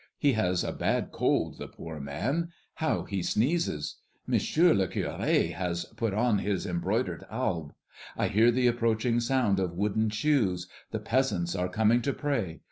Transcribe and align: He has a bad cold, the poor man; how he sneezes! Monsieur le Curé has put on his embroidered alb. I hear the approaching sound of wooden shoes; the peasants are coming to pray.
He 0.17 0.33
has 0.33 0.63
a 0.63 0.71
bad 0.71 1.11
cold, 1.11 1.59
the 1.59 1.67
poor 1.67 1.99
man; 1.99 2.49
how 2.73 3.03
he 3.03 3.21
sneezes! 3.21 3.97
Monsieur 4.25 4.73
le 4.73 4.87
Curé 4.87 5.53
has 5.53 5.85
put 5.95 6.11
on 6.11 6.39
his 6.39 6.65
embroidered 6.65 7.23
alb. 7.29 7.73
I 8.17 8.27
hear 8.27 8.49
the 8.49 8.65
approaching 8.65 9.19
sound 9.19 9.59
of 9.59 9.75
wooden 9.77 10.09
shoes; 10.09 10.67
the 10.89 10.97
peasants 10.97 11.55
are 11.55 11.69
coming 11.69 12.01
to 12.01 12.13
pray. 12.13 12.59